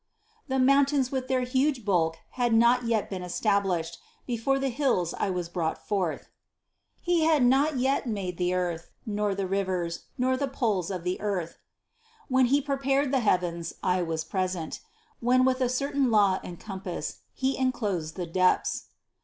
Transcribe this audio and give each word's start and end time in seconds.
25. 0.47 0.49
"The 0.59 0.65
mountains 0.65 1.11
with 1.11 1.27
their 1.27 1.41
huge 1.41 1.85
bulk 1.85 2.17
had 2.31 2.55
not 2.55 2.81
as 2.81 2.89
yet 2.89 3.07
been 3.07 3.21
established: 3.21 3.99
before 4.25 4.57
the 4.57 4.69
hills 4.69 5.13
I 5.13 5.29
was 5.29 5.47
brought 5.47 5.87
forth." 5.87 6.29
62 7.05 7.05
THE 7.05 7.19
CONCEPTION 7.27 7.51
63 7.51 7.85
26. 7.85 7.85
"He 7.85 7.85
had 7.85 7.85
not 7.85 7.93
yet 7.93 8.07
made 8.11 8.37
the 8.39 8.53
earth, 8.55 8.89
nor 9.05 9.35
the 9.35 9.45
rivers, 9.47 10.05
nor 10.17 10.35
the 10.35 10.47
poles 10.47 10.89
of 10.89 11.03
the 11.03 11.21
earth." 11.21 11.59
27. 12.29 12.35
"When 12.35 12.45
He 12.47 12.61
prepared 12.61 13.11
the 13.11 13.19
heavens, 13.19 13.73
I 13.83 14.01
was 14.01 14.23
present: 14.23 14.79
when 15.19 15.45
with 15.45 15.61
a 15.61 15.69
certain 15.69 16.09
law 16.09 16.39
and 16.43 16.59
compass 16.59 17.19
He 17.35 17.55
enclosed 17.55 18.15
the 18.15 18.25
depths." 18.25 18.85